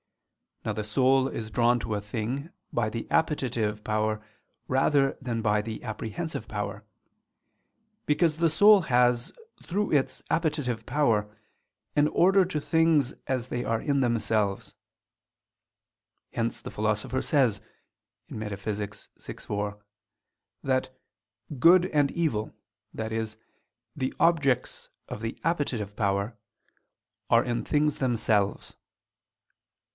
Now 0.65 0.73
the 0.73 0.83
soul 0.83 1.27
is 1.27 1.49
drawn 1.51 1.79
to 1.79 1.93
a 1.93 2.01
thing 2.01 2.49
by 2.73 2.89
the 2.89 3.09
appetitive 3.11 3.83
power 3.83 4.23
rather 4.67 5.17
than 5.19 5.41
by 5.43 5.61
the 5.61 5.83
apprehensive 5.83 6.47
power: 6.47 6.83
because 8.07 8.37
the 8.37 8.49
soul 8.49 8.81
has, 8.81 9.31
through 9.63 9.91
its 9.91 10.21
appetitive 10.29 10.85
power, 10.85 11.35
an 11.95 12.07
order 12.09 12.45
to 12.45 12.59
things 12.59 13.13
as 13.27 13.47
they 13.47 13.63
are 13.63 13.79
in 13.81 13.99
themselves: 14.01 14.73
hence 16.33 16.61
the 16.61 16.71
Philosopher 16.71 17.21
says 17.23 17.61
(Metaph. 18.29 19.09
vi, 19.27 19.33
4) 19.33 19.83
that 20.63 20.89
"good 21.59 21.87
and 21.87 22.11
evil," 22.11 22.53
i.e. 22.99 23.25
the 23.95 24.13
objects 24.19 24.89
of 25.07 25.21
the 25.21 25.39
appetitive 25.43 25.95
power, 25.95 26.37
"are 27.31 27.43
in 27.43 27.63
things 27.63 27.97
themselves." 27.99 28.75